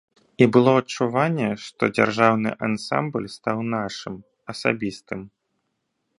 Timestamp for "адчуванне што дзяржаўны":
0.81-2.49